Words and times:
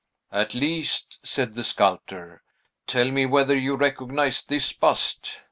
"At 0.31 0.55
least," 0.55 1.19
said 1.23 1.53
the 1.53 1.63
sculptor, 1.63 2.41
"tell 2.87 3.11
me 3.11 3.27
whether 3.27 3.55
you 3.55 3.75
recognize 3.75 4.43
this 4.43 4.73
bust?" 4.73 5.39